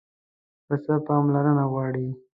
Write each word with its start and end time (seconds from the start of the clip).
پسه 0.67 0.93
پاملرنه 1.07 1.65
غواړي. 1.71 2.07